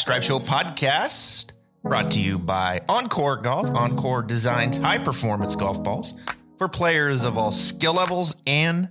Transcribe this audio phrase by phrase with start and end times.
[0.00, 1.50] Stripe Show podcast
[1.82, 3.66] brought to you by OnCore Golf.
[3.66, 6.14] OnCore designs high performance golf balls
[6.56, 8.88] for players of all skill levels and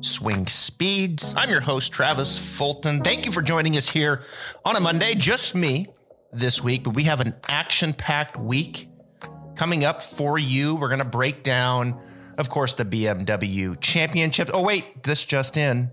[0.00, 1.34] swing speeds.
[1.36, 3.02] I'm your host, Travis Fulton.
[3.02, 4.22] Thank you for joining us here
[4.64, 5.14] on a Monday.
[5.14, 5.88] Just me
[6.32, 8.88] this week, but we have an action packed week
[9.54, 10.76] coming up for you.
[10.76, 12.00] We're going to break down,
[12.38, 14.48] of course, the BMW Championship.
[14.54, 15.90] Oh, wait, this just in.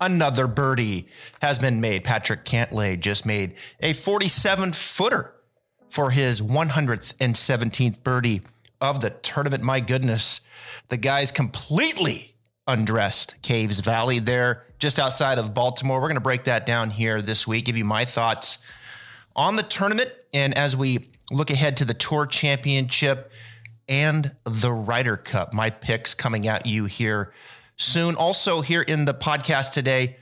[0.00, 1.08] Another birdie
[1.42, 2.04] has been made.
[2.04, 5.34] Patrick Cantlay just made a 47 footer
[5.90, 8.42] for his 117th birdie
[8.80, 9.62] of the tournament.
[9.62, 10.40] My goodness,
[10.88, 12.34] the guy's completely
[12.66, 16.00] undressed Caves Valley there just outside of Baltimore.
[16.00, 18.58] We're going to break that down here this week, give you my thoughts
[19.36, 20.10] on the tournament.
[20.32, 23.30] And as we look ahead to the Tour Championship
[23.88, 27.32] and the Ryder Cup, my picks coming at you here
[27.80, 28.14] soon.
[28.16, 30.16] Also, here in the podcast today,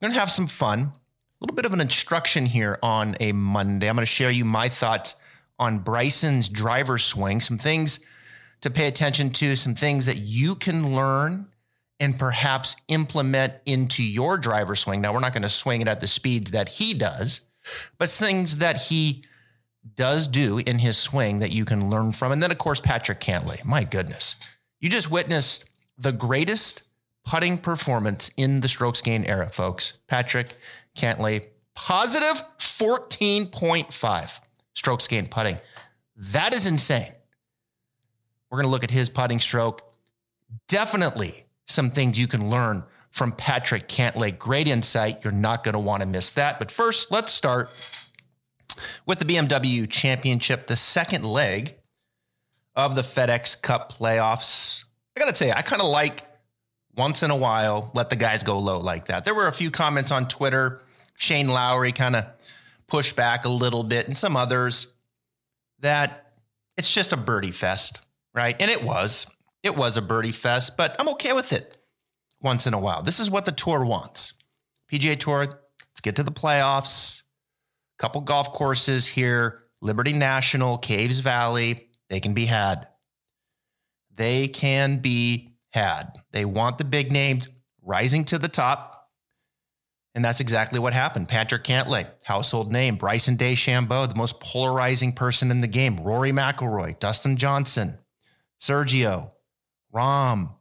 [0.00, 0.80] we're going to have some fun.
[0.80, 0.92] A
[1.40, 3.88] little bit of an instruction here on a Monday.
[3.88, 5.16] I'm going to share you my thoughts
[5.58, 8.04] on Bryson's driver swing, some things
[8.62, 11.46] to pay attention to, some things that you can learn
[12.00, 15.00] and perhaps implement into your driver swing.
[15.00, 17.42] Now, we're not going to swing it at the speeds that he does,
[17.98, 19.22] but things that he
[19.94, 22.32] does do in his swing that you can learn from.
[22.32, 23.64] And then, of course, Patrick Cantlay.
[23.64, 24.34] My goodness.
[24.80, 26.82] You just witnessed the greatest
[27.24, 29.98] putting performance in the strokes gain era, folks.
[30.06, 30.56] Patrick
[30.96, 34.40] Cantlay, positive 14.5
[34.74, 35.58] strokes gain putting.
[36.16, 37.12] That is insane.
[38.50, 39.82] We're going to look at his putting stroke.
[40.68, 44.36] Definitely some things you can learn from Patrick Cantlay.
[44.36, 45.20] Great insight.
[45.24, 46.58] You're not going to want to miss that.
[46.58, 47.70] But first, let's start
[49.06, 51.76] with the BMW Championship, the second leg
[52.76, 54.84] of the FedEx Cup playoffs.
[55.16, 56.26] I got to tell you, I kind of like
[56.96, 59.24] once in a while let the guys go low like that.
[59.24, 60.80] There were a few comments on Twitter.
[61.16, 62.26] Shane Lowry kind of
[62.86, 64.92] pushed back a little bit, and some others
[65.80, 66.32] that
[66.76, 68.00] it's just a birdie fest,
[68.34, 68.56] right?
[68.58, 69.26] And it was.
[69.62, 71.78] It was a birdie fest, but I'm okay with it
[72.42, 73.02] once in a while.
[73.02, 74.34] This is what the tour wants.
[74.92, 77.22] PGA Tour, let's get to the playoffs.
[77.98, 82.88] Couple golf courses here, Liberty National, Caves Valley, they can be had.
[84.14, 86.12] They can be had.
[86.30, 87.48] They want the big names
[87.82, 89.10] rising to the top.
[90.14, 91.28] And that's exactly what happened.
[91.28, 92.94] Patrick Cantlay, household name.
[92.94, 95.96] Bryson DeChambeau, the most polarizing person in the game.
[95.96, 97.98] Rory McIlroy, Dustin Johnson,
[98.60, 99.32] Sergio,
[99.92, 100.54] Rahm,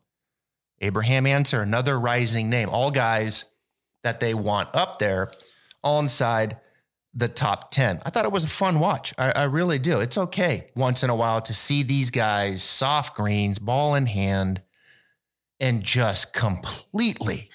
[0.81, 2.69] Abraham Ancer, another rising name.
[2.69, 3.45] All guys
[4.01, 5.31] that they want up there,
[5.83, 6.57] all inside
[7.13, 8.01] the top 10.
[8.03, 9.13] I thought it was a fun watch.
[9.19, 9.99] I, I really do.
[9.99, 14.62] It's okay once in a while to see these guys, soft greens, ball in hand,
[15.59, 17.49] and just completely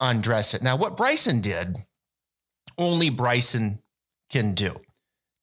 [0.00, 0.62] undress it.
[0.62, 1.76] Now, what Bryson did,
[2.78, 3.80] only Bryson
[4.30, 4.80] can do.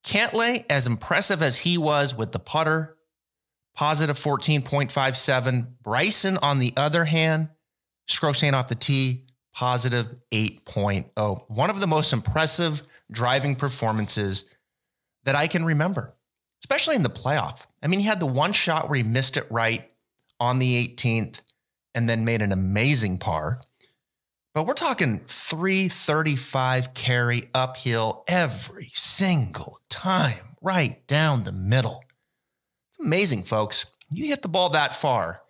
[0.06, 2.98] Cantlay, as impressive as he was with the putter,
[3.76, 5.68] positive 14.57.
[5.82, 7.50] Bryson, on the other hand,
[8.08, 11.44] strokes gained off the tee, positive 8.0.
[11.50, 14.50] One of the most impressive driving performances
[15.24, 16.14] that I can remember,
[16.64, 17.60] especially in the playoff.
[17.82, 19.90] I mean, he had the one shot where he missed it right
[20.40, 21.42] on the 18th
[21.96, 23.62] and then made an amazing par.
[24.54, 32.04] But we're talking 335 carry uphill every single time, right down the middle.
[32.92, 33.88] It's amazing, folks.
[34.12, 35.42] You hit the ball that far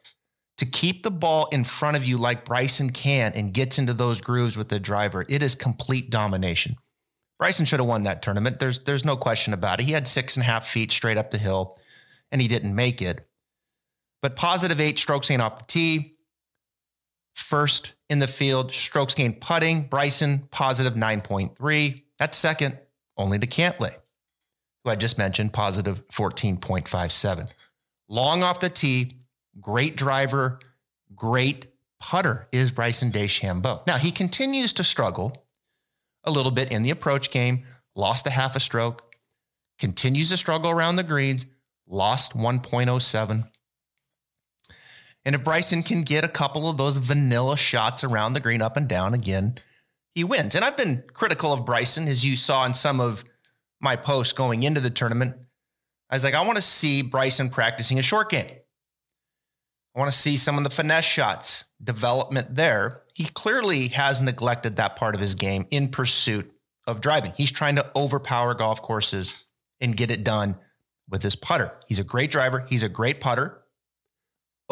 [0.57, 4.21] to keep the ball in front of you like Bryson can and gets into those
[4.21, 5.25] grooves with the driver.
[5.27, 6.77] It is complete domination.
[7.39, 8.59] Bryson should have won that tournament.
[8.59, 9.83] There's there's no question about it.
[9.83, 11.77] He had six and a half feet straight up the hill,
[12.31, 13.27] and he didn't make it.
[14.21, 16.15] But positive eight strokes gained off the tee.
[17.35, 19.83] First in the field, strokes gained putting.
[19.83, 22.03] Bryson positive 9.3.
[22.19, 22.77] That's second,
[23.17, 23.95] only to Cantlay,
[24.83, 27.49] who I just mentioned, positive 14.57.
[28.07, 29.17] Long off the tee,
[29.59, 30.59] great driver,
[31.15, 31.67] great
[31.99, 33.85] putter is Bryson DeChambeau.
[33.87, 35.45] Now he continues to struggle
[36.23, 37.63] a little bit in the approach game,
[37.95, 39.15] lost a half a stroke,
[39.79, 41.45] continues to struggle around the greens,
[41.87, 43.47] lost 1.07.
[45.25, 48.75] And if Bryson can get a couple of those vanilla shots around the green up
[48.75, 49.55] and down again,
[50.13, 50.55] he wins.
[50.55, 53.23] And I've been critical of Bryson, as you saw in some of
[53.79, 55.35] my posts going into the tournament.
[56.09, 58.51] I was like, I want to see Bryson practicing a short game.
[59.95, 63.01] I want to see some of the finesse shots, development there.
[63.13, 66.51] He clearly has neglected that part of his game in pursuit
[66.87, 67.31] of driving.
[67.35, 69.45] He's trying to overpower golf courses
[69.79, 70.55] and get it done
[71.09, 71.71] with his putter.
[71.87, 73.62] He's a great driver, he's a great putter.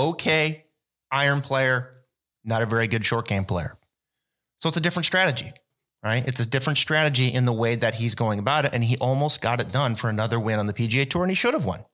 [0.01, 0.65] Okay,
[1.11, 2.03] iron player,
[2.43, 3.77] not a very good short game player.
[4.57, 5.53] So it's a different strategy.
[6.03, 6.27] right?
[6.27, 8.73] It's a different strategy in the way that he's going about it.
[8.73, 11.35] And he almost got it done for another win on the PGA Tour, and he
[11.35, 11.85] should have won.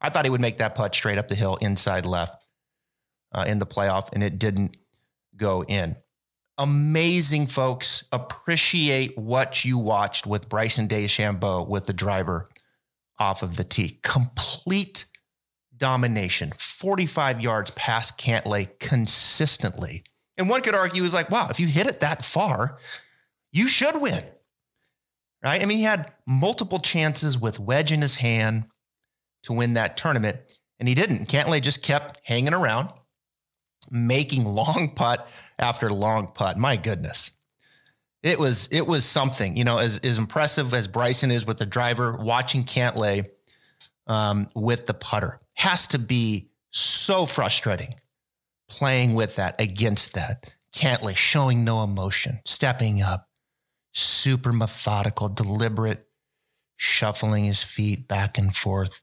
[0.00, 2.46] I thought he would make that putt straight up the hill, inside left
[3.32, 4.76] uh, in the playoff, and it didn't
[5.36, 5.96] go in.
[6.56, 8.06] Amazing, folks.
[8.12, 12.48] Appreciate what you watched with Bryson DeChambeau with the driver
[13.18, 13.98] off of the tee.
[14.02, 15.06] Complete
[15.78, 20.04] domination, 45 yards past Cantlay consistently.
[20.36, 22.78] And one could argue is like, wow, if you hit it that far,
[23.52, 24.24] you should win.
[25.42, 25.62] Right?
[25.62, 28.64] I mean, he had multiple chances with wedge in his hand
[29.44, 30.38] to win that tournament,
[30.80, 31.28] and he didn't.
[31.28, 32.90] Cantlay just kept hanging around,
[33.90, 35.28] making long putt
[35.58, 36.58] after long putt.
[36.58, 37.32] My goodness.
[38.24, 41.66] It was it was something, you know, as, as impressive as Bryson is with the
[41.66, 43.28] driver, watching Cantlay
[44.08, 47.94] um, with the putter has to be so frustrating
[48.68, 50.52] playing with that against that.
[50.72, 53.28] Cantlay showing no emotion, stepping up,
[53.92, 56.06] super methodical, deliberate,
[56.76, 59.00] shuffling his feet back and forth,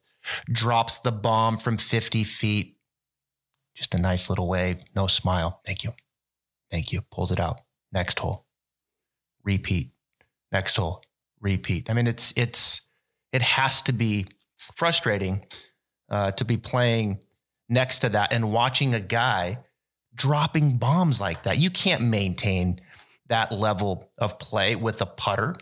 [0.49, 2.77] drops the bomb from 50 feet.
[3.73, 5.59] Just a nice little wave, no smile.
[5.65, 5.91] Thank you.
[6.71, 7.01] Thank you.
[7.11, 7.59] Pulls it out.
[7.91, 8.45] Next hole.
[9.43, 9.91] Repeat.
[10.51, 11.03] Next hole.
[11.41, 11.89] Repeat.
[11.89, 12.87] I mean, it's, it's,
[13.33, 15.43] it has to be frustrating
[16.09, 17.19] uh, to be playing
[17.69, 19.59] next to that and watching a guy
[20.13, 21.57] dropping bombs like that.
[21.57, 22.79] You can't maintain
[23.27, 25.57] that level of play with a putter.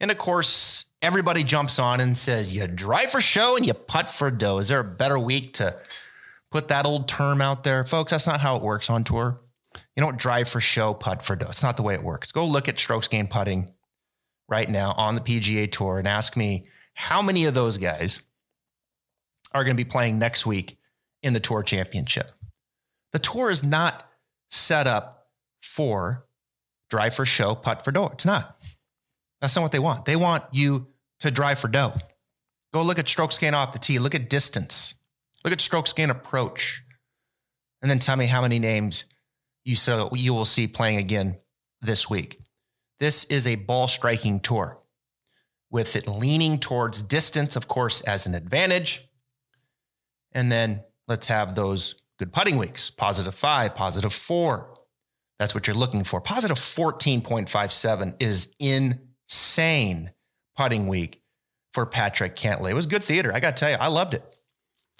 [0.00, 4.08] And of course, everybody jumps on and says, you drive for show and you putt
[4.08, 4.58] for dough.
[4.58, 5.76] Is there a better week to
[6.50, 7.84] put that old term out there?
[7.84, 9.40] Folks, that's not how it works on tour.
[9.74, 11.48] You don't drive for show, putt for dough.
[11.48, 12.32] It's not the way it works.
[12.32, 13.70] Go look at strokes gained putting
[14.48, 16.64] right now on the PGA Tour and ask me
[16.94, 18.20] how many of those guys
[19.52, 20.78] are going to be playing next week
[21.22, 22.30] in the Tour Championship.
[23.12, 24.08] The Tour is not
[24.50, 25.28] set up
[25.62, 26.26] for
[26.90, 28.10] drive for show, putt for dough.
[28.12, 28.58] It's not.
[29.40, 30.04] That's not what they want.
[30.04, 30.88] They want you
[31.20, 31.94] to drive for dough.
[32.72, 33.98] Go look at stroke gain off the tee.
[33.98, 34.94] Look at distance.
[35.44, 36.82] Look at stroke gain approach.
[37.82, 39.04] And then tell me how many names
[39.64, 41.38] you so you will see playing again
[41.80, 42.40] this week.
[42.98, 44.78] This is a ball striking tour
[45.70, 49.05] with it leaning towards distance, of course, as an advantage.
[50.36, 54.74] And then let's have those good putting weeks positive five, positive four.
[55.38, 56.20] That's what you're looking for.
[56.20, 60.10] Positive 14.57 is insane
[60.54, 61.22] putting week
[61.72, 62.70] for Patrick Cantlay.
[62.70, 63.32] It was good theater.
[63.34, 64.36] I got to tell you, I loved it.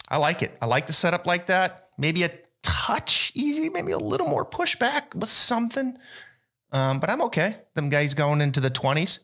[0.08, 0.56] I like it.
[0.62, 1.84] I like the setup like that.
[1.98, 2.30] Maybe a
[2.62, 5.98] touch easy, maybe a little more pushback with something.
[6.72, 7.56] Um, but I'm okay.
[7.74, 9.18] Them guys going into the 20s.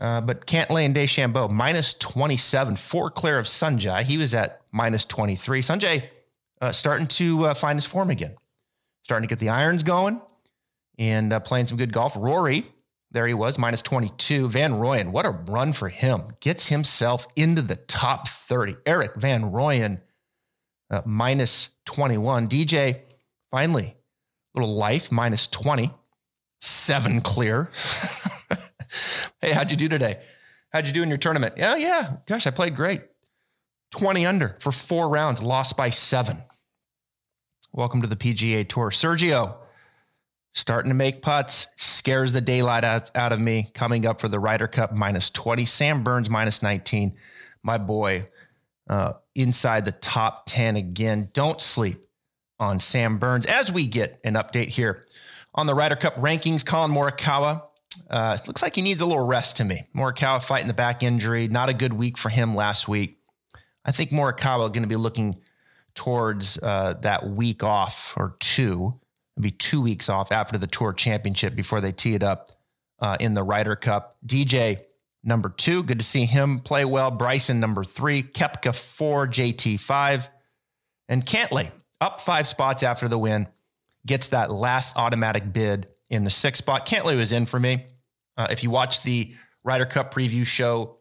[0.00, 4.02] Uh, but Cantlay and DeChambeau, minus 27, four clear of Sungjae.
[4.02, 5.60] He was at minus 23.
[5.60, 6.08] Sungjae
[6.60, 8.34] uh, starting to uh, find his form again,
[9.02, 10.20] starting to get the irons going
[10.98, 12.14] and uh, playing some good golf.
[12.16, 12.66] Rory,
[13.10, 14.48] there he was, minus 22.
[14.48, 16.22] Van Rooyen, what a run for him.
[16.40, 18.76] Gets himself into the top 30.
[18.86, 20.00] Erik Van Rooyen,
[20.90, 22.48] uh, minus 21.
[22.48, 23.00] DJ,
[23.50, 23.96] finally,
[24.54, 25.92] a little life, minus 20.
[26.62, 27.70] Seven clear.
[29.40, 30.20] hey, how'd you do today?
[30.72, 31.54] How'd you do in your tournament?
[31.56, 32.16] Yeah, yeah.
[32.26, 33.02] Gosh, I played great.
[33.92, 36.42] 20 under for four rounds, lost by seven.
[37.72, 38.90] Welcome to the PGA Tour.
[38.90, 39.56] Sergio,
[40.52, 43.70] starting to make putts, scares the daylight out, out of me.
[43.74, 45.64] Coming up for the Ryder Cup, minus 20.
[45.64, 47.16] Sam Burns, minus 19.
[47.62, 48.28] My boy,
[48.88, 51.30] uh, inside the top 10 again.
[51.32, 52.06] Don't sleep
[52.58, 55.06] on Sam Burns as we get an update here
[55.54, 56.64] on the Ryder Cup rankings.
[56.64, 57.62] Collin Morikawa
[58.10, 59.86] uh, looks like he needs a little rest to me.
[59.94, 61.48] Morikawa fighting the back injury.
[61.48, 63.18] Not a good week for him last week.
[63.84, 65.36] I think Morikawa going to be looking
[65.94, 68.98] towards uh, that week off or two,
[69.36, 72.50] maybe two weeks off after the Tour Championship before they tee it up
[72.98, 74.16] uh, in the Ryder Cup.
[74.26, 74.82] DJ
[75.22, 77.10] number two, good to see him play well.
[77.10, 80.28] Bryson number three, Koepka four, JT five,
[81.08, 83.46] and Cantlay up five spots after the win
[84.06, 86.86] gets that last automatic bid in the sixth spot.
[86.86, 87.84] Cantlay was in for me.
[88.40, 90.96] Uh, if you watched the Ryder Cup preview show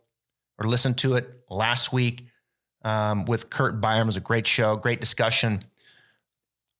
[0.58, 2.28] or listened to it last week
[2.84, 5.64] um, with Curt Byrum, it was a great show, great discussion.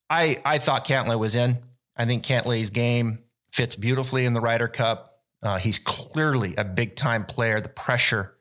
[0.10, 1.60] I I thought Cantlay was in.
[1.96, 3.20] I think Cantlay's game
[3.54, 5.22] fits beautifully in the Ryder Cup.
[5.42, 7.62] Uh, he's clearly a big time player.
[7.62, 8.36] The pressure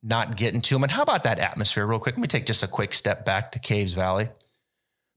[0.00, 0.84] not getting to him.
[0.84, 2.14] And how about that atmosphere, real quick?
[2.14, 4.28] Let me take just a quick step back to Caves Valley.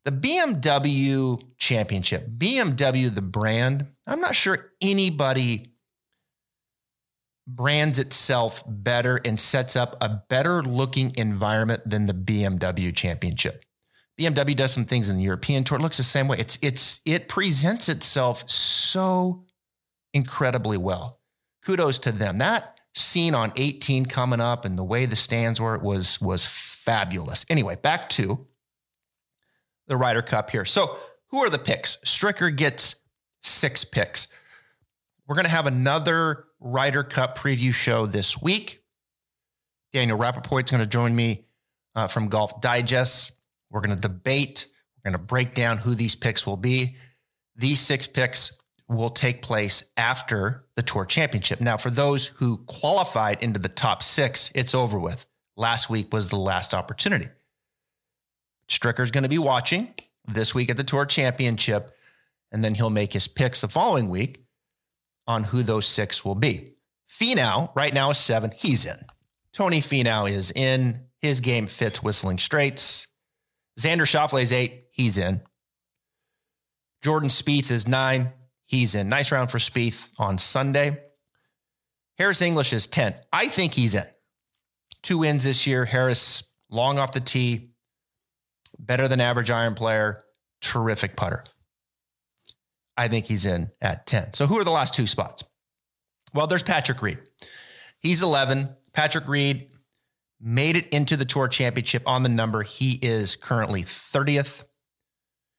[0.05, 5.70] The BMW Championship, BMW, the brand, I'm not sure anybody
[7.55, 13.63] brands itself better and sets up a better looking environment than the BMW Championship.
[14.19, 15.79] BMW does some things in the European tour.
[15.79, 16.37] It looks the same way.
[16.39, 19.45] It's it's it presents itself so
[20.13, 21.19] incredibly well.
[21.65, 22.37] kudos to them.
[22.37, 27.45] That scene on 18 coming up and the way the stands were was was fabulous.
[27.49, 28.45] Anyway, back to
[29.87, 30.65] the Ryder Cup here.
[30.65, 30.97] So,
[31.29, 31.97] who are the picks?
[32.05, 32.95] Stricker gets
[33.41, 34.27] six picks.
[35.31, 38.83] We're going to have another Ryder Cup preview show this week.
[39.93, 41.45] Daniel Rapaport is going to join me
[41.95, 43.31] uh, from Golf Digest.
[43.69, 44.67] We're going to debate.
[44.97, 46.97] We're going to break down who these picks will be.
[47.55, 48.59] These six picks
[48.89, 51.61] will take place after the Tour Championship.
[51.61, 55.25] Now, for those who qualified into the top six, it's over with.
[55.55, 57.29] Last week was the last opportunity.
[58.67, 59.93] Stricker's going to be watching
[60.27, 61.95] this week at the Tour Championship,
[62.51, 64.40] and then he'll make his picks the following week
[65.27, 66.73] on who those six will be.
[67.09, 68.51] Finau, right now, is seven.
[68.55, 68.97] He's in.
[69.53, 71.07] Tony Finau is in.
[71.19, 73.07] His game fits Whistling Straits.
[73.79, 74.85] Xander Schauffele is eight.
[74.91, 75.41] He's in.
[77.01, 78.31] Jordan Spieth is nine.
[78.65, 79.09] He's in.
[79.09, 80.97] Nice round for Spieth on Sunday.
[82.17, 83.15] Harris English is 10.
[83.33, 84.05] I think he's in.
[85.01, 85.85] Two wins this year.
[85.85, 87.71] Harris long off the tee,
[88.79, 90.23] better than average iron player,
[90.61, 91.43] terrific putter.
[93.01, 94.35] I think he's in at 10.
[94.35, 95.43] So who are the last two spots?
[96.35, 97.17] Well, there's Patrick Reed.
[97.97, 98.69] He's 11.
[98.93, 99.69] Patrick Reed
[100.39, 102.61] made it into the Tour Championship on the number.
[102.61, 104.65] He is currently 30th.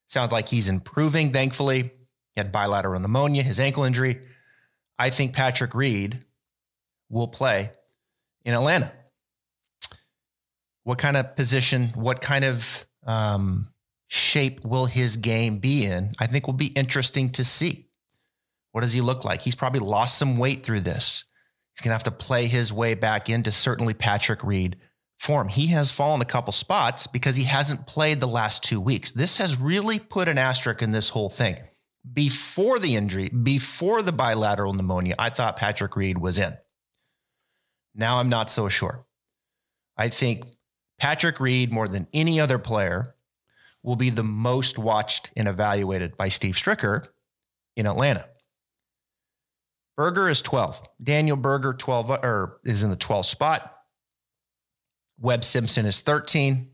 [0.07, 1.83] Sounds like he's improving, thankfully.
[1.83, 1.91] He
[2.37, 4.21] had bilateral pneumonia, his ankle injury.
[4.97, 6.25] I think Patrick Reed
[7.11, 7.73] will play
[8.45, 8.93] in Atlanta.
[10.85, 13.72] What kind of position, what kind of um,
[14.13, 16.13] shape will his game be in?
[16.19, 17.89] I think will be interesting to see.
[18.73, 19.41] What does he look like?
[19.41, 21.25] He's probably lost some weight through this.
[21.75, 24.77] He's going to have to play his way back into certainly Patrick Reed
[25.19, 25.49] form.
[25.49, 29.13] He has fallen a couple spots because he hasn't played the last two weeks.
[29.13, 31.57] This has really put an asterisk in this whole thing
[32.11, 36.57] before the injury, before the bilateral pneumonia, I thought Patrick Reed was in.
[37.95, 39.07] Now I'm not so sure.
[39.97, 40.45] I think
[40.99, 43.15] Patrick Reed, more than any other player,
[43.83, 47.07] will be the most watched and evaluated by Steve Stricker
[47.77, 48.27] in Atlanta.
[49.97, 50.81] Berger is 12.
[51.03, 53.75] Daniel Berger 12 or is in the 12th spot.
[55.19, 56.69] Webb Simpson is 13.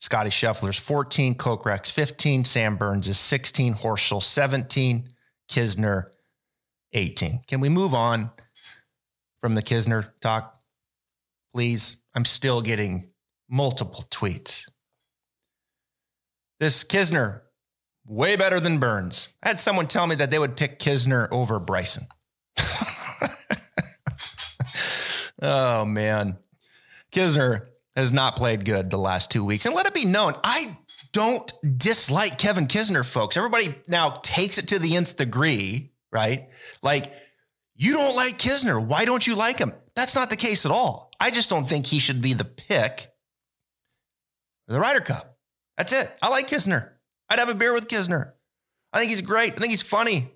[0.00, 5.08] Scotty Scheffler's 14, Kokrak's 15, Sam Burns is 16, Horschel 17,
[5.50, 6.04] Kisner
[6.92, 7.40] 18.
[7.48, 8.30] Can we move on
[9.40, 10.54] from the Kisner talk?
[11.52, 12.02] Please.
[12.14, 13.10] I'm still getting
[13.48, 14.68] multiple tweets.
[16.60, 17.42] This Kisner,
[18.06, 19.28] way better than Burns.
[19.42, 22.06] I had someone tell me that they would pick Kisner over Bryson.
[25.42, 26.38] oh, man.
[27.12, 29.66] Kisner has not played good the last two weeks.
[29.66, 30.76] And let it be known, I
[31.12, 33.36] don't dislike Kevin Kisner, folks.
[33.36, 36.48] Everybody now takes it to the nth degree, right?
[36.82, 37.12] Like,
[37.76, 38.84] you don't like Kisner.
[38.84, 39.72] Why don't you like him?
[39.94, 41.12] That's not the case at all.
[41.20, 43.12] I just don't think he should be the pick
[44.66, 45.37] for the Ryder Cup.
[45.78, 46.10] That's it.
[46.20, 46.90] I like Kisner.
[47.30, 48.32] I'd have a beer with Kisner.
[48.92, 49.54] I think he's great.
[49.54, 50.30] I think he's funny.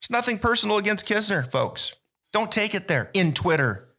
[0.00, 1.94] It's nothing personal against Kisner, folks.
[2.32, 3.92] Don't take it there in Twitter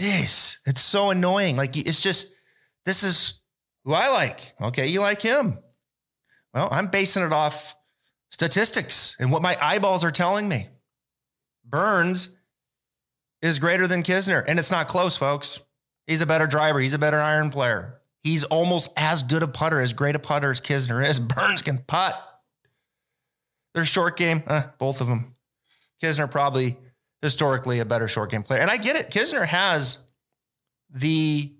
[0.00, 1.56] Yes, it's so annoying.
[1.56, 2.34] Like it's just
[2.86, 3.42] this is
[3.84, 4.54] who I like.
[4.58, 5.58] Okay, you like him.
[6.54, 7.76] Well, I'm basing it off
[8.30, 10.68] statistics and what my eyeballs are telling me.
[11.66, 12.34] Burns
[13.42, 15.60] is greater than Kisner, and it's not close, folks.
[16.10, 16.80] He's a better driver.
[16.80, 18.00] He's a better iron player.
[18.24, 21.20] He's almost as good a putter, as great a putter as Kisner is.
[21.20, 22.20] Burns can putt.
[23.74, 25.36] Their short game, uh, both of them.
[26.02, 26.76] Kisner probably
[27.22, 28.60] historically a better short game player.
[28.60, 29.12] And I get it.
[29.12, 29.98] Kisner has
[30.92, 31.52] the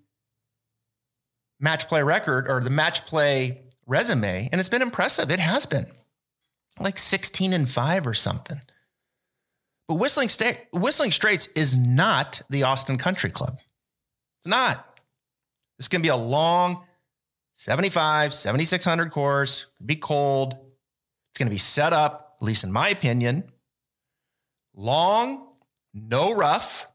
[1.61, 5.31] match play record or the match play resume, and it's been impressive.
[5.31, 5.87] It has been
[6.81, 8.61] like 16 and 5 or something.
[9.87, 13.61] But Whistling, Sta- Whistling Straits is not the Austin Country Club.
[14.41, 14.99] It's not.
[15.79, 16.85] It's going to be a long
[17.55, 20.53] 75, 7,600 course, be cold.
[20.53, 23.53] It's going to be set up, at least in my opinion,
[24.75, 25.49] long
[25.93, 26.87] no rough.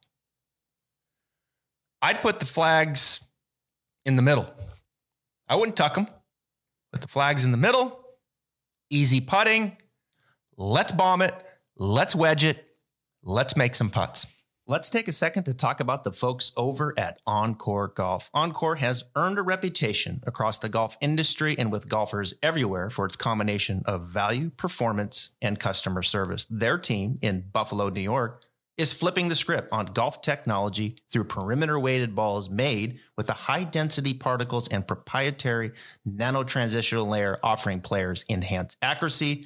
[2.02, 3.28] I'd put the flags
[4.06, 4.52] in the middle.
[5.48, 6.08] I wouldn't tuck them.
[6.92, 8.04] Put the flags in the middle.
[8.90, 9.78] Easy putting.
[10.58, 11.34] Let's bomb it.
[11.76, 12.66] Let's wedge it.
[13.24, 14.26] Let's make some putts.
[14.68, 18.32] Let's take a second to talk about the folks over at OnCore Golf.
[18.32, 23.16] OnCore has earned a reputation across the golf industry and with golfers everywhere for its
[23.16, 26.46] combination of value, performance, and customer service.
[26.46, 28.44] Their team in Buffalo, New York
[28.76, 33.66] is flipping the script on golf technology through perimeter weighted balls made with the high
[33.66, 35.74] density particles and proprietary
[36.06, 39.46] nano transitional layer offering players enhanced accuracy,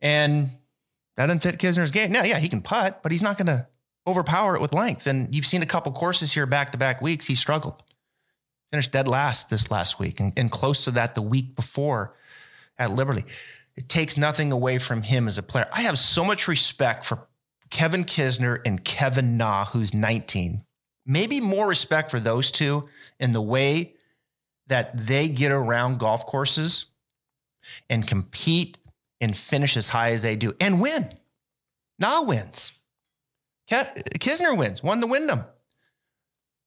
[0.00, 0.48] And
[1.16, 2.12] that didn't fit Kisner's game.
[2.12, 3.66] Now, yeah, he can putt, but he's not going to
[4.06, 5.06] overpower it with length.
[5.06, 7.26] And you've seen a couple courses here back to back weeks.
[7.26, 7.82] He struggled.
[8.70, 12.16] Finished dead last this last week and, and close to that the week before
[12.78, 13.24] at Liberty.
[13.76, 15.68] It takes nothing away from him as a player.
[15.72, 17.26] I have so much respect for
[17.70, 20.64] Kevin Kisner and Kevin Na, who's 19.
[21.06, 22.88] Maybe more respect for those two
[23.20, 23.94] in the way
[24.68, 26.86] that they get around golf courses
[27.90, 28.78] and compete
[29.24, 31.08] and finish as high as they do and win.
[31.98, 32.78] Na wins.
[33.70, 35.44] Kisner wins, won the Wyndham.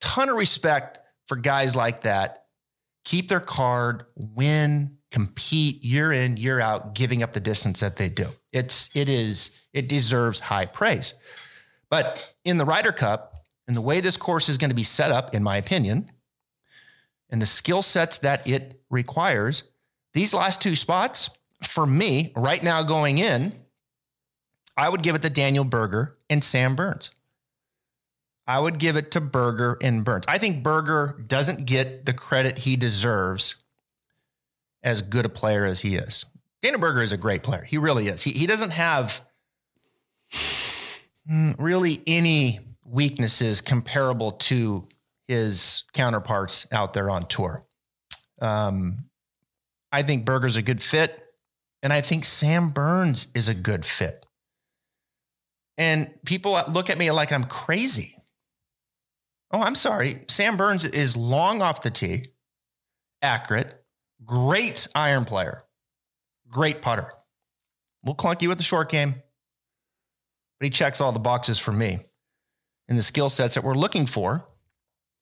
[0.02, 0.98] Ton of respect
[1.28, 2.46] for guys like that.
[3.06, 8.10] Keep their card, win, compete year in, year out, giving up the distance that they
[8.10, 8.28] do.
[8.52, 11.14] It's it is it deserves high praise.
[11.90, 15.12] But in the Ryder Cup, and the way this course is going to be set
[15.12, 16.12] up, in my opinion,
[17.30, 19.64] and the skill sets that it requires,
[20.14, 21.30] these last two spots
[21.64, 23.54] for me, right now going in,
[24.76, 27.12] I would give it to Daniel Berger and Sam Burns.
[28.46, 30.26] I would give it to Berger and Burns.
[30.28, 33.56] I think Berger doesn't get the credit he deserves
[34.84, 36.26] as good a player as he is.
[36.62, 37.64] Daniel Berger is a great player.
[37.64, 38.24] He really is.
[38.24, 39.22] He, he doesn't have
[41.60, 44.88] really any weaknesses comparable to
[45.28, 47.64] his counterparts out there on tour.
[48.42, 49.10] Um,
[49.92, 51.27] I think Berger's a good fit.
[51.84, 54.26] And I think Sam Burns is a good fit.
[55.78, 58.16] And people look at me like I'm crazy.
[59.52, 60.22] Oh, I'm sorry.
[60.28, 62.34] Sam Burns is long off the tee,
[63.22, 63.84] accurate,
[64.26, 65.64] great iron player,
[66.50, 67.14] great putter.
[68.04, 69.16] A little clunky with the short game,
[70.60, 72.00] but he checks all the boxes for me
[72.88, 74.46] and the skill sets that we're looking for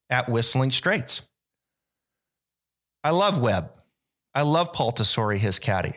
[0.09, 1.27] at Whistling Straits.
[3.03, 3.71] I love Webb.
[4.33, 5.93] I love Paul Tesori, his caddy.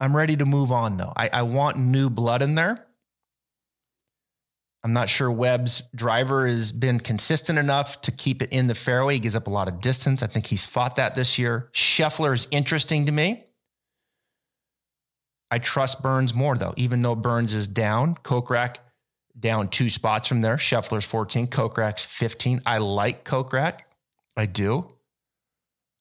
[0.00, 1.12] I'm ready to move on though.
[1.14, 2.86] I, I want new blood in there.
[4.82, 9.14] I'm not sure Webb's driver has been consistent enough to keep it in the fairway.
[9.14, 10.22] He gives up a lot of distance.
[10.22, 11.68] I think he's fought that this year.
[11.74, 13.44] Scheffler is interesting to me.
[15.50, 18.14] I trust Burns more though, even though Burns is down.
[18.22, 18.76] Kokrak
[19.38, 20.56] down two spots from there.
[20.56, 22.62] Scheffler's 14, Kokrak's 15.
[22.64, 23.80] I like Kokrak.
[24.36, 24.86] I do.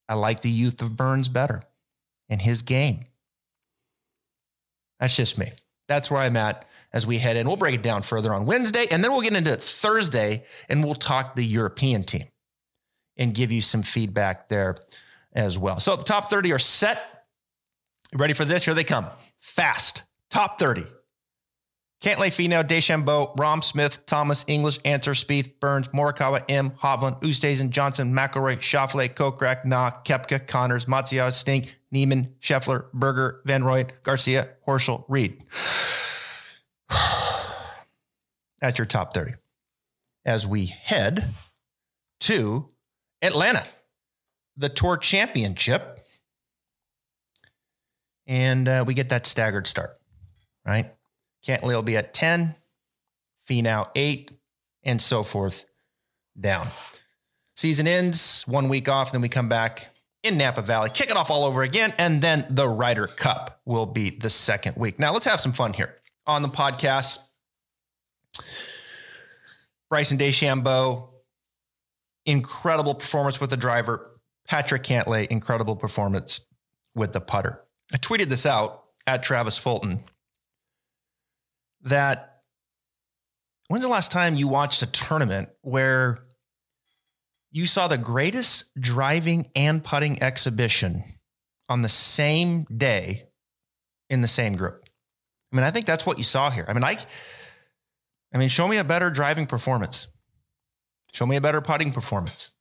[0.08, 1.64] I like the youth of Burns better
[2.30, 3.06] and his game.
[5.00, 5.52] That's just me.
[5.88, 7.48] That's where I'm at as we head in.
[7.48, 10.96] We'll break it down further on Wednesday, and then we'll get into Thursday and we'll
[10.96, 12.28] talk the European team
[13.18, 14.78] and give you some feedback there
[15.34, 15.80] as well.
[15.80, 17.26] So the top 30 are set.
[18.14, 18.66] Ready for this?
[18.66, 19.08] Here they come.
[19.40, 20.04] Fast.
[20.30, 20.86] Top 30.
[22.02, 28.14] Cantlay, Finau, DeChambeau, Rahm Smith, Thomas, English, Ancer, Spieth, Burns, Morikawa, Im, Hovland, Oosthuizen, Johnson,
[28.14, 35.04] McIlroy, Schauffele, Kokrak, Na, Koepka, Conners, Matsuyama, Cink, Niemann, Scheffler, Berger, Van Rooyen, Garcia, Horschel,
[35.10, 35.44] Reed.
[38.62, 39.34] That's your top 30.
[40.26, 41.34] As we head
[42.22, 42.70] to
[43.22, 43.66] Atlanta,
[44.56, 46.00] the Tour Championship.
[48.26, 50.00] And uh, we get that staggered start,
[50.66, 50.94] right?
[51.46, 52.56] Cantlay will be at 10,
[53.50, 54.32] Finau 8,
[54.84, 55.66] and so forth
[56.40, 56.68] down.
[57.56, 59.90] Season ends, one week off, then we come back
[60.24, 63.86] in Napa Valley, kick it off all over again, and then the Ryder Cup will
[63.86, 65.00] be the second week.
[65.00, 65.96] Now, let's have some fun here
[66.28, 67.20] on the podcast.
[69.90, 71.10] Bryson DeChambeau,
[72.26, 74.20] incredible performance with the driver.
[74.48, 76.46] Patrick Cantlay, incredible performance
[76.96, 77.62] with the putter.
[77.94, 80.04] I tweeted this out at Travis Fulton
[81.84, 82.42] that
[83.68, 86.18] when's the last time you watched a tournament where
[87.52, 91.04] you saw the greatest driving and putting exhibition
[91.68, 93.24] on the same day
[94.10, 94.84] in the same group?
[95.52, 96.66] I mean, I think that's what you saw here.
[96.68, 96.98] I mean, I,
[98.34, 100.08] I mean, show me a better driving performance.
[101.12, 102.52] Show me a better putting performance.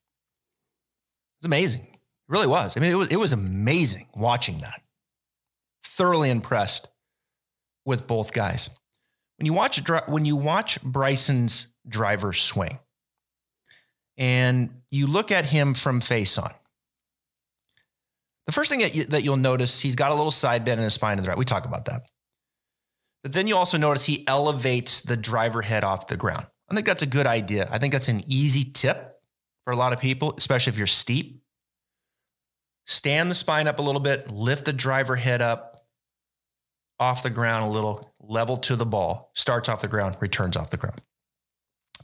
[1.40, 1.82] It's amazing.
[1.82, 2.76] It really was.
[2.76, 4.80] I mean, it was it was amazing watching that.
[5.84, 6.90] Thoroughly impressed
[7.84, 8.70] with both guys.
[9.38, 12.78] When you watch when you watch Bryson's driver swing,
[14.16, 16.52] and you look at him from face on,
[18.46, 20.84] The first thing that, you, that you'll notice, he's got a little side bend in
[20.84, 21.38] his spine to the right.
[21.38, 22.02] We talk about that.
[23.22, 26.46] But then you also notice he elevates the driver head off the ground.
[26.70, 27.68] I think that's a good idea.
[27.70, 29.20] I think that's an easy tip
[29.64, 31.42] for a lot of people, especially if you're steep.
[32.86, 35.67] Stand the spine up a little bit, lift the driver head up
[37.00, 40.70] off the ground a little, level to the ball, starts off the ground, returns off
[40.70, 41.00] the ground.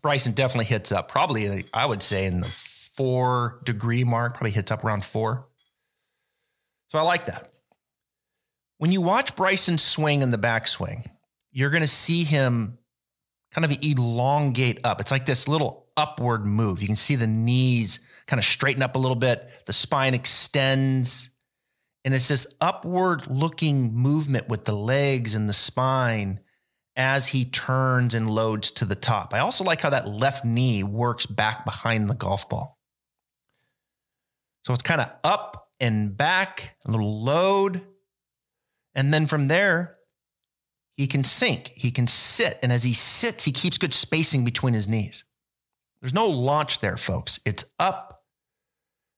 [0.03, 4.71] Bryson definitely hits up, probably, I would say, in the four degree mark, probably hits
[4.71, 5.47] up around four.
[6.89, 7.51] So I like that.
[8.79, 11.09] When you watch Bryson swing in the backswing,
[11.53, 12.79] you're going to see him
[13.53, 15.01] kind of elongate up.
[15.01, 16.81] It's like this little upward move.
[16.81, 21.31] You can see the knees kind of straighten up a little bit, the spine extends.
[22.05, 26.41] And it's this upward looking movement with the legs and the spine
[26.97, 29.35] as he turns and loads to the top.
[29.35, 32.79] I also like how that left knee works back behind the golf ball.
[34.65, 37.83] So it's kind of up and back, a little load.
[38.95, 39.97] And then from there,
[40.97, 42.59] he can sink, he can sit.
[42.63, 45.25] And as he sits, he keeps good spacing between his knees.
[46.01, 47.41] There's no launch there, folks.
[47.45, 48.23] It's up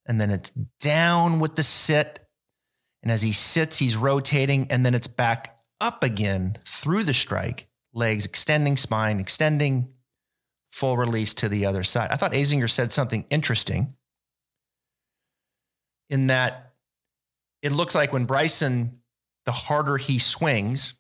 [0.07, 2.26] and then it's down with the sit.
[3.07, 7.69] And as he sits, he's rotating and then it's back up again through the strike,
[7.95, 9.91] legs extending, spine extending,
[10.73, 12.11] full release to the other side.
[12.11, 13.95] I thought Azinger said something interesting
[16.11, 16.73] in that
[17.63, 18.99] it looks like when Bryson,
[19.45, 20.99] the harder he swings,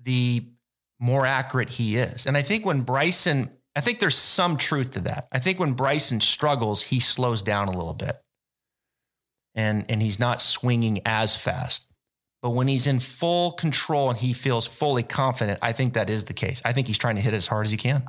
[0.00, 0.44] the
[1.00, 2.24] more accurate he is.
[2.24, 5.26] And I think when Bryson, I think there's some truth to that.
[5.32, 8.23] I think when Bryson struggles, he slows down a little bit.
[9.54, 11.86] And and he's not swinging as fast.
[12.42, 16.24] But when he's in full control and he feels fully confident, I think that is
[16.24, 16.60] the case.
[16.64, 18.04] I think he's trying to hit as hard as he can.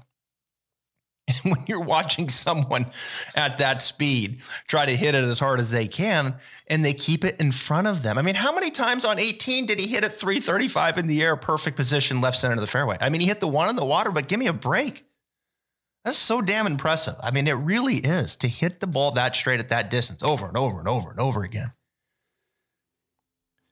[1.27, 2.88] And when you're watching someone
[3.36, 6.36] at that speed try to hit it as hard as they can
[6.67, 8.17] and they keep it in front of them.
[8.17, 11.36] I mean, how many times on 18 did he hit it 335 in the air,
[11.36, 12.97] perfect position, left center of the fairway?
[12.99, 15.05] I mean, he hit the one in the water, but give me a break.
[16.05, 17.15] That's so damn impressive.
[17.21, 20.47] I mean, it really is to hit the ball that straight at that distance over
[20.47, 21.73] and over and over and over again.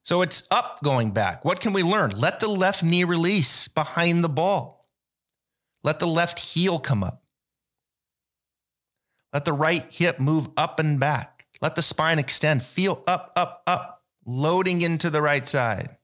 [0.01, 1.45] So it's up going back.
[1.45, 2.09] What can we learn?
[2.09, 4.89] Let the left knee release behind the ball.
[5.83, 7.23] Let the left heel come up.
[9.31, 11.45] Let the right hip move up and back.
[11.61, 12.63] Let the spine extend.
[12.63, 15.97] Feel up, up, up, loading into the right side.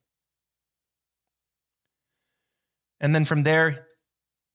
[3.01, 3.87] And then from there,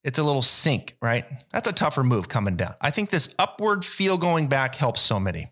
[0.05, 1.25] it's a little sink, right?
[1.51, 2.75] That's a tougher move coming down.
[2.81, 5.51] I think this upward feel going back helps so many.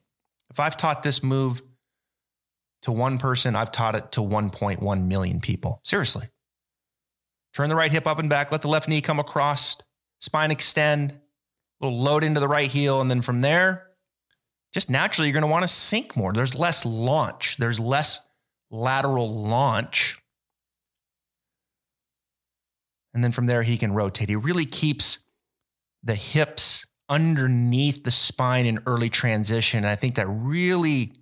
[0.51, 1.63] If I've taught this move
[2.83, 5.81] to one person, I've taught it to 1.1 million people.
[5.85, 6.29] Seriously.
[7.55, 9.77] Turn the right hip up and back, let the left knee come across,
[10.21, 11.19] spine extend,
[11.81, 13.01] little load into the right heel.
[13.01, 13.89] And then from there,
[14.73, 16.33] just naturally, you're going to want to sink more.
[16.33, 18.27] There's less launch, there's less
[18.71, 20.19] lateral launch.
[23.15, 24.29] And then from there, he can rotate.
[24.29, 25.27] He really keeps
[26.03, 29.79] the hips underneath the spine in early transition.
[29.79, 31.13] And I think that really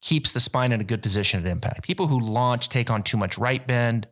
[0.00, 1.82] keeps the spine in a good position at impact.
[1.82, 4.06] People who launch take on too much right bend,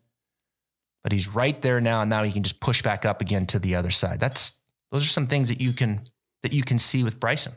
[1.02, 2.02] but he's right there now.
[2.02, 4.20] And now he can just push back up again to the other side.
[4.20, 6.02] That's those are some things that you can
[6.42, 7.52] that you can see with Bryson.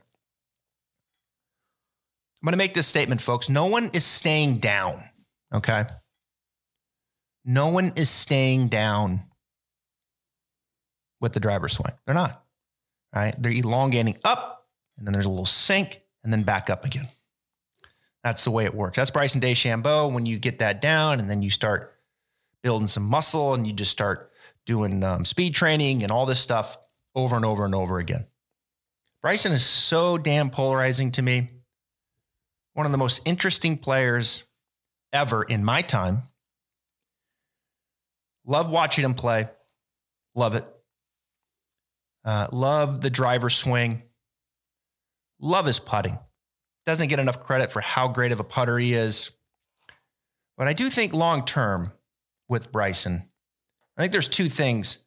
[2.42, 3.50] I'm going to make this statement, folks.
[3.50, 5.04] No one is staying down.
[5.54, 5.86] Okay.
[7.46, 9.22] No one is staying down
[11.22, 11.94] with the driver swing.
[12.06, 12.44] They're not.
[13.14, 13.36] Right?
[13.38, 17.08] They're elongating up, and then there's a little sink, and then back up again.
[18.24, 18.98] That's the way it works.
[18.98, 20.12] That's Bryson DeChambeau.
[20.12, 21.94] When you get that down, and then you start
[22.64, 24.32] building some muscle, and you just start
[24.66, 26.78] doing um, speed training and all this stuff,
[27.14, 28.26] over and over and over again.
[29.22, 31.50] Bryson is so damn polarizing to me.
[32.74, 34.44] One of the most interesting players
[35.14, 36.24] ever in my time.
[38.46, 39.48] Love watching him play.
[40.36, 40.66] Love it.
[42.24, 44.04] Uh, love the driver swing.
[45.40, 46.18] Love his putting.
[46.86, 49.32] Doesn't get enough credit for how great of a putter he is.
[50.58, 51.92] But I do think long term
[52.48, 53.30] with Bryson,
[53.98, 55.06] I think there's two things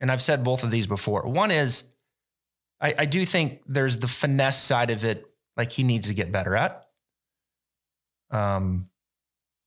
[0.00, 1.22] and I've said both of these before.
[1.22, 1.90] One is
[2.80, 5.24] I, I do think there's the finesse side of it,
[5.56, 6.86] like he needs to get better at.
[8.30, 8.90] Um,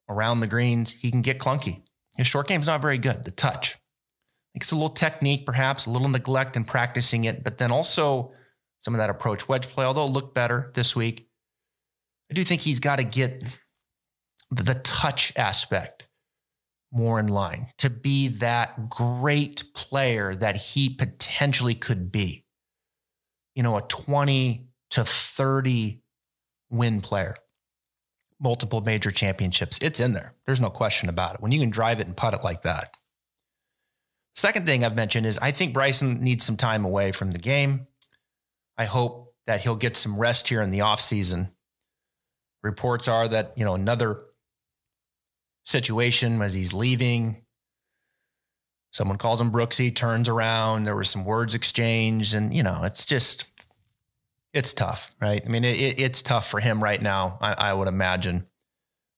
[0.08, 1.82] around the greens, he can get clunky.
[2.20, 3.24] His short game's not very good.
[3.24, 7.46] The touch, I think it's a little technique, perhaps a little neglect in practicing it,
[7.46, 8.34] but then also
[8.82, 9.86] some of that approach wedge play.
[9.86, 11.30] Although it looked better this week,
[12.30, 13.46] I do think he's got to get
[14.52, 16.08] the touch aspect
[16.92, 22.44] more in line to be that great player that he potentially could be.
[23.56, 26.02] You know, a 20 to 30
[26.70, 27.36] win player.
[28.40, 29.80] Multiple major championships.
[29.82, 30.34] It's in there.
[30.46, 31.42] There's no question about it.
[31.42, 32.92] When you can drive it and putt it like that.
[34.36, 37.88] Second thing I've mentioned is I think Bryson needs some time away from the game.
[38.78, 41.52] I hope that he'll get some rest here in the offseason.
[42.64, 44.22] Reports are that, you know, another
[45.66, 47.44] situation as he's leaving,
[48.92, 53.06] someone calls him Brooksy, turns around, there were some words exchanged, and you know, it's
[53.06, 53.46] just
[54.54, 55.42] it's tough, right?
[55.46, 58.48] I mean, it, it's tough for him right now, I, I would imagine,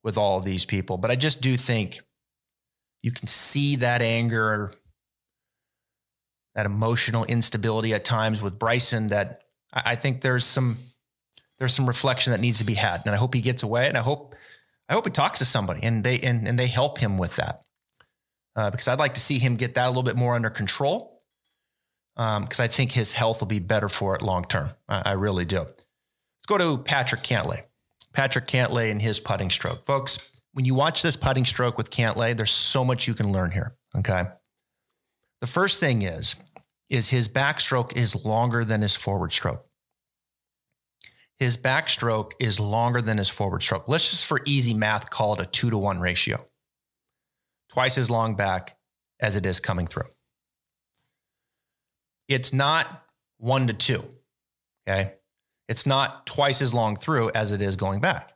[0.03, 0.97] with all these people.
[0.97, 2.01] But I just do think
[3.01, 4.73] you can see that anger,
[6.55, 9.07] that emotional instability at times with Bryson.
[9.07, 10.77] That I, I think there's some
[11.59, 13.97] there's some reflection that needs to be had, and I hope he gets away, and
[13.97, 14.35] I hope
[14.89, 17.61] I hope he talks to somebody and they and, and they help him with that.
[18.53, 21.10] Uh, because I'd like to see him get that a little bit more under control
[22.15, 24.71] because um, I think his health will be better for it long term.
[24.89, 25.59] I, I, really do.
[25.59, 27.63] Let's go to Patrick Cantlay.
[28.13, 29.85] Patrick Cantlay and his putting stroke.
[29.85, 33.51] Folks, when you watch this putting stroke with Cantlay, there's so much you can learn
[33.51, 33.75] here.
[33.95, 34.25] Okay.
[35.39, 36.35] The first thing is,
[36.89, 39.65] is his backstroke is longer than his forward stroke.
[41.39, 43.87] His backstroke is longer than his forward stroke.
[43.87, 46.45] Let's just for easy math call it a two to one ratio.
[47.69, 48.77] Twice as long back
[49.21, 50.09] as it is coming through
[52.31, 53.03] it's not
[53.37, 54.03] one to two.
[54.87, 55.13] Okay.
[55.67, 58.33] It's not twice as long through as it is going back.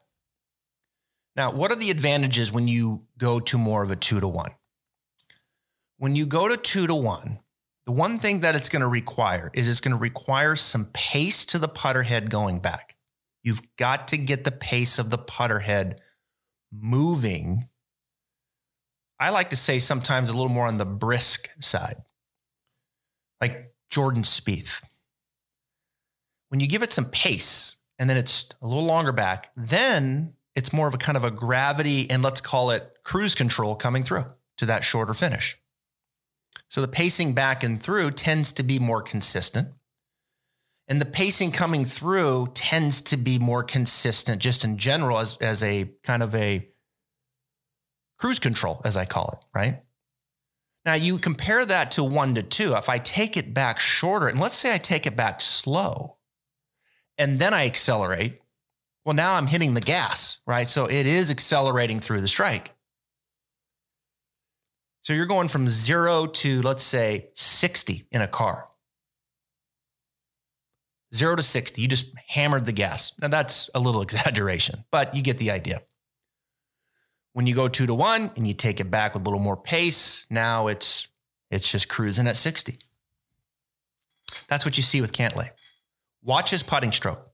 [1.36, 4.52] Now, what are the advantages when you go to more of a two to one?
[5.98, 7.40] When you go to two to one,
[7.86, 11.46] the one thing that it's going to require is it's going to require some pace
[11.46, 12.96] to the putter head going back.
[13.44, 16.02] You've got to get the pace of the putter head
[16.72, 17.68] moving.
[19.20, 21.98] I like to say sometimes a little more on the brisk side.
[23.40, 24.84] Like Jordan Spieth.
[26.50, 30.74] When you give it some pace and then it's a little longer back, then it's
[30.74, 34.26] more of a kind of a gravity and let's call it cruise control coming through
[34.58, 35.58] to that shorter finish.
[36.70, 39.70] So the pacing back and through tends to be more consistent.
[40.88, 45.64] And the pacing coming through tends to be more consistent just in general as, as
[45.64, 46.68] a kind of a
[48.18, 49.82] cruise control, as I call it, right?
[50.86, 52.76] Now you compare that to one to two.
[52.76, 56.18] If I take it back shorter, and let's say I take it back slow,
[57.18, 58.42] and then I accelerate,
[59.04, 60.68] well, now I'm hitting the gas, right?
[60.68, 62.72] So it is accelerating through the strike.
[65.04, 68.68] So you're going from zero to, let's say, 60 in a car.
[71.14, 73.14] Zero to 60, you just hammered the gas.
[73.22, 75.82] Now that's a little exaggeration, but you get the idea.
[77.36, 79.58] When you go two to one and you take it back with a little more
[79.58, 81.10] pace, now it's
[81.52, 82.80] it's just cruising at 60.
[84.48, 85.50] That's what you see with Cantlay.
[86.24, 87.30] Watch his putting stroke.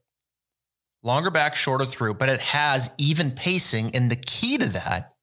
[1.04, 3.94] Longer back, shorter through, but it has even pacing.
[3.94, 5.14] And the key to that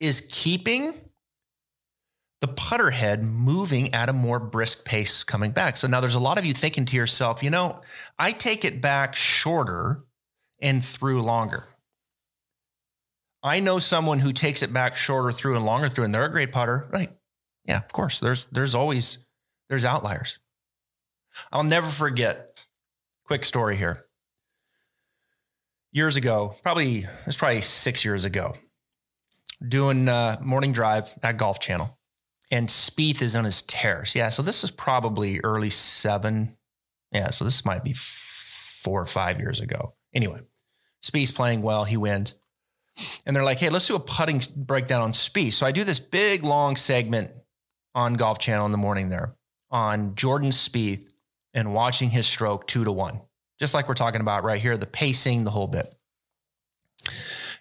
[0.00, 0.94] is keeping
[2.40, 5.76] the putter head moving at a more brisk pace coming back.
[5.76, 7.80] So now there's a lot of you thinking to yourself, you know,
[8.18, 10.04] I take it back shorter
[10.60, 11.68] and through longer.
[13.44, 16.32] I know someone who takes it back shorter through and longer through, and they're a
[16.32, 16.88] great putter.
[16.90, 17.10] Right.
[17.66, 18.18] Yeah, of course.
[18.18, 19.18] There's there's always
[19.68, 20.38] there's outliers.
[21.52, 22.66] I'll never forget.
[23.26, 24.04] Quick story here.
[25.92, 28.56] Years ago, probably it's probably six years ago,
[29.66, 31.96] doing uh, morning drive at Golf Channel,
[32.50, 34.14] and Spieth is on his terrace.
[34.14, 36.56] Yeah, so this is probably early seven.
[37.12, 39.94] Yeah, so this might be four or five years ago.
[40.14, 40.40] Anyway,
[41.04, 41.84] Spieth's playing well.
[41.84, 42.34] He wins
[43.26, 45.54] and they're like, hey, let's do a putting breakdown on Spieth.
[45.54, 47.30] So I do this big long segment
[47.94, 49.34] on Golf Channel in the morning there
[49.70, 51.06] on Jordan Spieth
[51.52, 53.20] and watching his stroke two to one,
[53.58, 55.94] just like we're talking about right here, the pacing, the whole bit.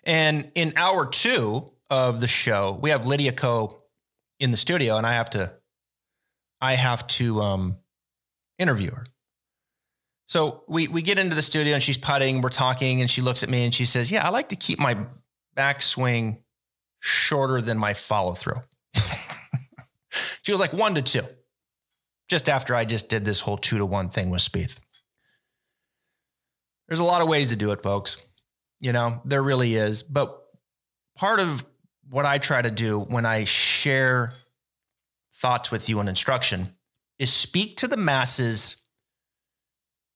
[0.04, 3.82] And in hour two of the show, we have Lydia Ko
[4.40, 5.54] in the studio, and I have to,
[6.60, 7.78] I have to um,
[8.60, 9.06] interview her.
[10.28, 13.44] So we we get into the studio and she's putting, we're talking, and she looks
[13.44, 14.98] at me and she says, "Yeah, I like to keep my
[15.56, 16.40] backswing
[17.00, 18.62] shorter than my follow through.
[20.44, 21.24] she was like one to two,
[22.30, 24.76] just after I just did this whole two to one thing with Spieth.
[26.88, 28.18] There's a lot of ways to do it, folks.
[28.80, 30.04] You know, there really is.
[30.04, 30.38] But
[31.16, 31.66] part of
[32.10, 34.34] what I try to do when I share
[35.36, 36.76] thoughts with you on instruction
[37.20, 38.84] is speak to the masses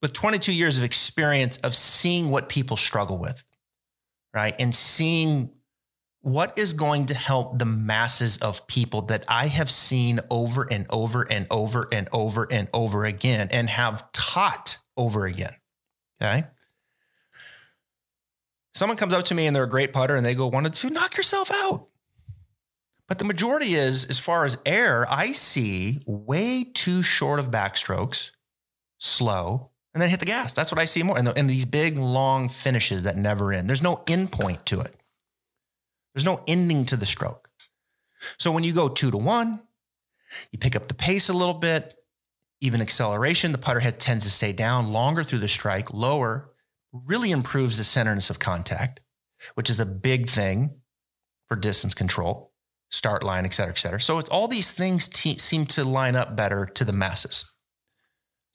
[0.01, 3.43] with 22 years of experience of seeing what people struggle with
[4.37, 4.53] right?
[4.59, 5.49] And seeing
[6.21, 10.85] what is going to help the masses of people that I have seen over and
[10.91, 15.55] over and over and over and over again and have taught over again.
[16.21, 16.45] Okay.
[18.75, 20.69] Someone comes up to me and they're a great putter and they go one or
[20.69, 21.87] two, knock yourself out.
[23.07, 28.31] But the majority is, as far as air, I see way too short of backstrokes,
[28.99, 30.53] slow, and then hit the gas.
[30.53, 31.17] That's what I see more.
[31.17, 33.67] And, the, and these big, long finishes that never end.
[33.67, 34.93] There's no end point to it.
[36.13, 37.49] There's no ending to the stroke.
[38.37, 39.59] So when you go two to one,
[40.51, 41.95] you pick up the pace a little bit,
[42.61, 43.51] even acceleration.
[43.51, 46.51] The putter head tends to stay down longer through the strike, lower,
[46.93, 48.99] really improves the centerness of contact,
[49.55, 50.75] which is a big thing
[51.47, 52.53] for distance control,
[52.91, 53.99] start line, et cetera, et cetera.
[53.99, 57.51] So it's all these things te- seem to line up better to the masses.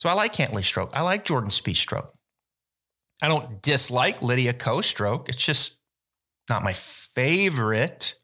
[0.03, 0.91] So I like Cantlay stroke.
[0.95, 2.13] I like Jordan Spieth stroke.
[3.23, 5.29] I don't dislike Lydia Ko stroke.
[5.29, 5.79] It's just
[6.51, 8.17] not my favorite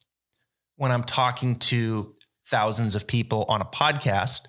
[0.74, 2.16] when I'm talking to
[2.48, 4.48] thousands of people on a podcast,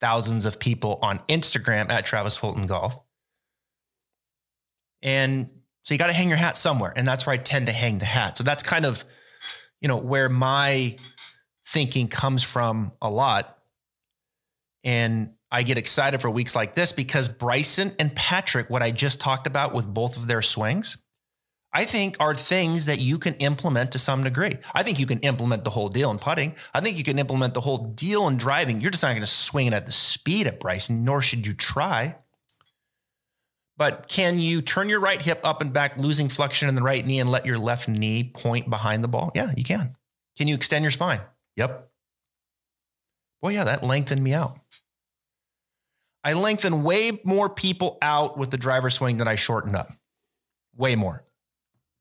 [0.00, 2.96] thousands of people on Instagram at Travis Fulton Golf.
[5.00, 5.48] And
[5.84, 6.92] so you got to hang your hat somewhere.
[6.96, 8.36] And that's where I tend to hang the hat.
[8.36, 9.04] So that's kind of,
[9.80, 10.96] you know, where my
[11.68, 13.58] thinking comes from a lot.
[14.82, 19.20] And I get excited for weeks like this because Bryson and Patrick, what I just
[19.20, 20.96] talked about with both of their swings,
[21.74, 24.56] I think are things that you can implement to some degree.
[24.74, 26.54] I think you can implement the whole deal in putting.
[26.72, 28.80] I think you can implement the whole deal in driving.
[28.80, 31.52] You're just not going to swing it at the speed at Bryson, nor should you
[31.52, 32.16] try.
[33.76, 37.04] But can you turn your right hip up and back, losing flexion in the right
[37.04, 39.32] knee, and let your left knee point behind the ball?
[39.34, 39.96] Yeah, you can.
[40.38, 41.20] Can you extend your spine?
[41.56, 41.90] Yep.
[43.42, 44.58] Boy, yeah, that lengthened me out.
[46.24, 49.90] I lengthen way more people out with the driver swing than I shorten up.
[50.76, 51.24] Way more.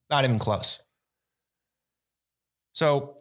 [0.09, 0.83] Not even close.
[2.73, 3.17] So,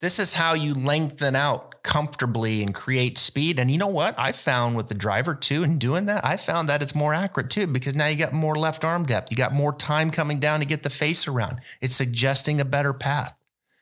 [0.00, 3.58] this is how you lengthen out comfortably and create speed.
[3.58, 4.14] And you know what?
[4.18, 7.50] I found with the driver too, and doing that, I found that it's more accurate
[7.50, 9.30] too, because now you got more left arm depth.
[9.30, 11.60] You got more time coming down to get the face around.
[11.82, 13.34] It's suggesting a better path.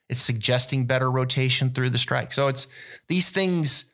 [0.09, 2.33] It's suggesting better rotation through the strike.
[2.33, 2.67] So it's
[3.09, 3.93] these things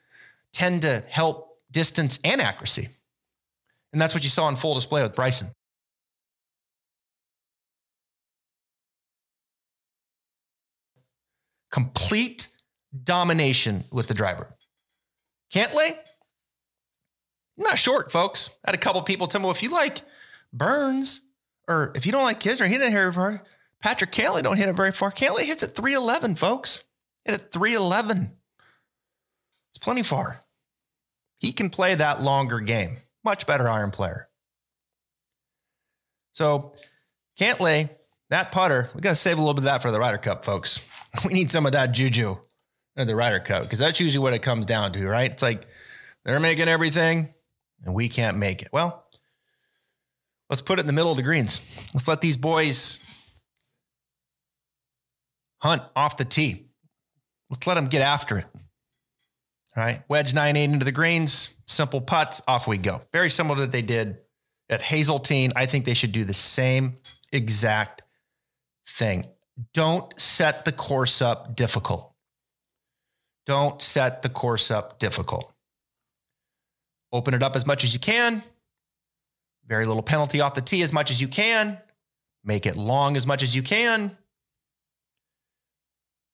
[0.53, 2.89] tend to help distance and accuracy.
[3.93, 5.49] And that's what you saw in full display with Bryson.
[11.75, 12.47] complete
[13.03, 14.55] domination with the driver.
[15.53, 15.97] Cantlay,
[17.57, 18.51] not short, folks.
[18.65, 20.03] I had a couple people tell me, well, if you like
[20.53, 21.23] Burns,
[21.67, 23.43] or if you don't like Kisner, he didn't hit it very far.
[23.83, 25.11] Patrick Cantlay don't hit it very far.
[25.11, 26.85] Cantlay hits at 311, folks.
[27.25, 28.31] Hit at 311.
[29.71, 30.44] It's plenty far.
[31.45, 32.97] He can play that longer game.
[33.23, 34.31] Much better iron player.
[36.33, 36.73] So
[37.39, 37.91] Cantlay,
[38.31, 40.43] that putter, we got to save a little bit of that for the Ryder Cup,
[40.43, 40.81] folks.
[41.27, 42.39] we need some of that juju
[42.97, 45.31] in the Ryder Cup because that's usually what it comes down to, right?
[45.31, 45.67] It's like
[46.25, 47.29] they're making everything
[47.85, 48.69] and we can't make it.
[48.73, 49.05] Well,
[50.49, 51.61] let's put it in the middle of the greens.
[51.93, 53.01] Let's let these boys
[55.59, 56.71] hunt off the tee.
[57.51, 58.47] Let's let them get after it.
[59.77, 60.03] Right.
[60.09, 63.03] Wedge 9 8 into the greens, simple putts, off we go.
[63.13, 64.19] Very similar to what they did
[64.69, 65.53] at Hazeltine.
[65.57, 66.99] I think they should do the same
[67.33, 68.03] exact
[68.89, 69.27] thing.
[69.73, 72.13] Don't set the course up difficult.
[73.47, 75.53] Don't set the course up difficult.
[77.13, 78.43] Open it up as much as you can.
[79.67, 81.79] Very little penalty off the tee as much as you can.
[82.45, 84.17] Make it long as much as you can.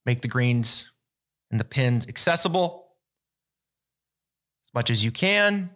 [0.07, 0.91] Make the greens
[1.51, 2.80] and the pins accessible
[4.71, 5.71] as much as you can.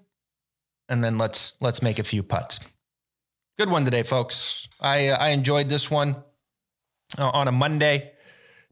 [0.89, 2.61] And then let's let's make a few putts.
[3.59, 4.69] Good one today, folks.
[4.81, 6.17] I I enjoyed this one
[7.19, 8.13] uh, on a Monday.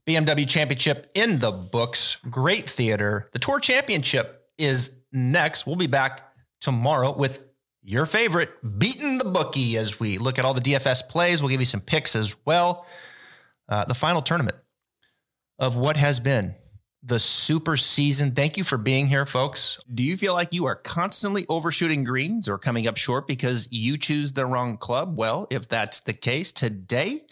[0.06, 2.16] BMW Championship in the books.
[2.28, 3.28] Great theater.
[3.32, 5.66] The Tour Championship is next.
[5.66, 6.22] We'll be back
[6.61, 7.40] tomorrow with
[7.85, 11.40] your favorite, beating the bookie, as we look at all the DFS plays.
[11.40, 12.87] We'll give you some picks as well.
[13.68, 14.56] Uh, the final tournament
[15.58, 16.54] of what has been
[17.02, 18.32] the super season.
[18.32, 19.80] Thank you for being here, folks.
[19.92, 23.98] Do you feel like you are constantly overshooting greens or coming up short because you
[23.98, 25.16] choose the wrong club?
[25.16, 27.22] Well, if that's the case, today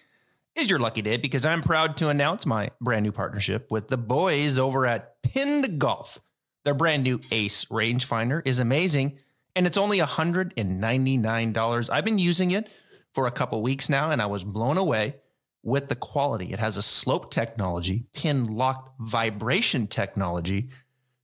[0.56, 3.96] is your lucky day because I'm proud to announce my brand new partnership with the
[3.96, 6.18] boys over at Pinned Golf.
[6.64, 9.18] Their brand new Ace rangefinder is amazing
[9.54, 11.90] and it's only $199.
[11.90, 12.68] I've been using it
[13.14, 15.14] for a couple weeks now and I was blown away
[15.62, 16.52] with the quality.
[16.52, 20.68] It has a slope technology, pin locked vibration technology.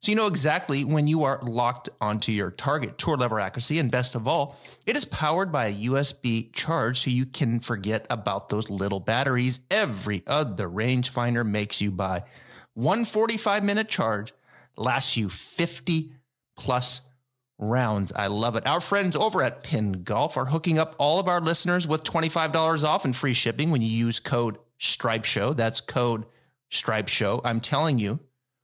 [0.00, 3.78] So you know exactly when you are locked onto your target tour level accuracy.
[3.78, 8.06] And best of all, it is powered by a USB charge so you can forget
[8.10, 12.24] about those little batteries every other rangefinder makes you buy.
[12.74, 14.32] One 45 minute charge
[14.76, 16.12] lasts you 50
[16.56, 17.08] plus
[17.58, 18.12] rounds.
[18.12, 18.66] I love it.
[18.66, 22.84] Our friends over at Pinned Golf are hooking up all of our listeners with $25
[22.84, 25.52] off and free shipping when you use code Stripe Show.
[25.52, 26.26] That's code
[26.70, 27.40] Stripe Show.
[27.44, 28.20] I'm telling you,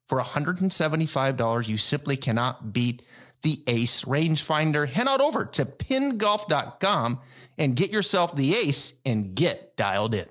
[0.08, 3.02] for $175, you simply cannot beat
[3.42, 4.88] the Ace rangefinder.
[4.88, 7.20] Head on over to pinnedgolf.com
[7.58, 10.26] and get yourself the Ace and get dialed in.